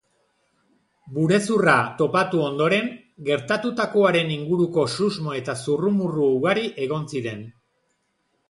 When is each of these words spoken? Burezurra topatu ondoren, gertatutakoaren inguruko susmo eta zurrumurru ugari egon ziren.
Burezurra 1.17 1.75
topatu 1.99 2.41
ondoren, 2.45 2.89
gertatutakoaren 3.27 4.33
inguruko 4.39 4.87
susmo 4.97 5.37
eta 5.43 5.59
zurrumurru 5.67 6.27
ugari 6.39 6.69
egon 6.89 7.11
ziren. 7.15 7.47